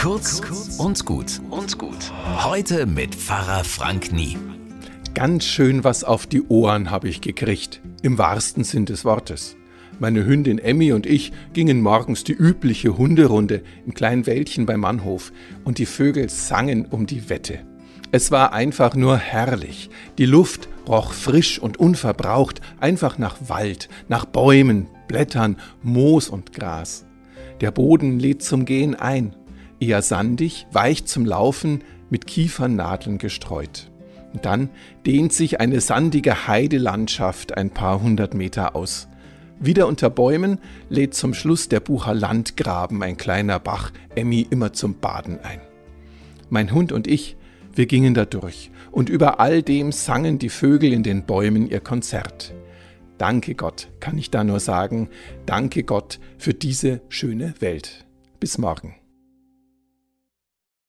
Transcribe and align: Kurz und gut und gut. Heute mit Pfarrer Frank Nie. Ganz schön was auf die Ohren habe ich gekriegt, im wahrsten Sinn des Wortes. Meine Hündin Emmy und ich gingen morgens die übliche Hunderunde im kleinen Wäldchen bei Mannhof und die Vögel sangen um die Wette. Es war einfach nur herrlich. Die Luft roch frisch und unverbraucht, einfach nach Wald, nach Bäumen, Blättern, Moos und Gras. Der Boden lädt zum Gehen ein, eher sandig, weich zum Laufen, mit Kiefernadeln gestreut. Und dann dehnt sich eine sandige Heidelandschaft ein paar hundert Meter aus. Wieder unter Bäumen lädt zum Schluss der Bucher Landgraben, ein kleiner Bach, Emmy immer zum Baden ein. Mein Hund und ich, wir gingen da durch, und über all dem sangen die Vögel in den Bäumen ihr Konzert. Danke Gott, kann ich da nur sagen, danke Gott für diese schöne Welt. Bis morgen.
Kurz 0.00 0.40
und 0.78 1.04
gut 1.04 1.42
und 1.50 1.76
gut. 1.76 2.10
Heute 2.42 2.86
mit 2.86 3.14
Pfarrer 3.14 3.64
Frank 3.64 4.14
Nie. 4.14 4.38
Ganz 5.12 5.44
schön 5.44 5.84
was 5.84 6.04
auf 6.04 6.26
die 6.26 6.42
Ohren 6.48 6.90
habe 6.90 7.10
ich 7.10 7.20
gekriegt, 7.20 7.82
im 8.00 8.16
wahrsten 8.16 8.64
Sinn 8.64 8.86
des 8.86 9.04
Wortes. 9.04 9.56
Meine 9.98 10.24
Hündin 10.24 10.58
Emmy 10.58 10.94
und 10.94 11.04
ich 11.04 11.32
gingen 11.52 11.82
morgens 11.82 12.24
die 12.24 12.32
übliche 12.32 12.96
Hunderunde 12.96 13.62
im 13.84 13.92
kleinen 13.92 14.24
Wäldchen 14.24 14.64
bei 14.64 14.78
Mannhof 14.78 15.32
und 15.64 15.76
die 15.76 15.84
Vögel 15.84 16.30
sangen 16.30 16.86
um 16.86 17.04
die 17.04 17.28
Wette. 17.28 17.58
Es 18.10 18.30
war 18.30 18.54
einfach 18.54 18.94
nur 18.94 19.18
herrlich. 19.18 19.90
Die 20.16 20.24
Luft 20.24 20.70
roch 20.88 21.12
frisch 21.12 21.58
und 21.58 21.78
unverbraucht, 21.78 22.62
einfach 22.80 23.18
nach 23.18 23.36
Wald, 23.48 23.90
nach 24.08 24.24
Bäumen, 24.24 24.86
Blättern, 25.08 25.58
Moos 25.82 26.30
und 26.30 26.54
Gras. 26.54 27.04
Der 27.60 27.70
Boden 27.70 28.18
lädt 28.18 28.42
zum 28.42 28.64
Gehen 28.64 28.94
ein, 28.94 29.36
eher 29.80 30.02
sandig, 30.02 30.66
weich 30.72 31.06
zum 31.06 31.24
Laufen, 31.24 31.82
mit 32.10 32.26
Kiefernadeln 32.26 33.18
gestreut. 33.18 33.90
Und 34.32 34.44
dann 34.44 34.70
dehnt 35.06 35.32
sich 35.32 35.60
eine 35.60 35.80
sandige 35.80 36.46
Heidelandschaft 36.46 37.56
ein 37.56 37.70
paar 37.70 38.00
hundert 38.00 38.34
Meter 38.34 38.76
aus. 38.76 39.08
Wieder 39.58 39.86
unter 39.86 40.08
Bäumen 40.08 40.58
lädt 40.88 41.14
zum 41.14 41.34
Schluss 41.34 41.68
der 41.68 41.80
Bucher 41.80 42.14
Landgraben, 42.14 43.02
ein 43.02 43.16
kleiner 43.16 43.58
Bach, 43.58 43.92
Emmy 44.14 44.46
immer 44.48 44.72
zum 44.72 44.98
Baden 44.98 45.38
ein. 45.40 45.60
Mein 46.48 46.72
Hund 46.72 46.92
und 46.92 47.06
ich, 47.06 47.36
wir 47.74 47.86
gingen 47.86 48.14
da 48.14 48.24
durch, 48.24 48.70
und 48.90 49.08
über 49.08 49.38
all 49.38 49.62
dem 49.62 49.92
sangen 49.92 50.38
die 50.38 50.48
Vögel 50.48 50.92
in 50.92 51.02
den 51.02 51.24
Bäumen 51.26 51.68
ihr 51.68 51.80
Konzert. 51.80 52.54
Danke 53.18 53.54
Gott, 53.54 53.88
kann 54.00 54.16
ich 54.16 54.30
da 54.30 54.44
nur 54.44 54.60
sagen, 54.60 55.10
danke 55.44 55.82
Gott 55.82 56.20
für 56.38 56.54
diese 56.54 57.02
schöne 57.10 57.54
Welt. 57.60 58.06
Bis 58.40 58.56
morgen. 58.56 58.99